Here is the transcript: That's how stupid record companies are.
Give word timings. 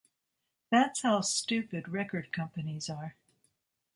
That's 0.71 1.03
how 1.03 1.21
stupid 1.21 1.87
record 1.87 2.31
companies 2.31 2.89
are. 2.89 3.15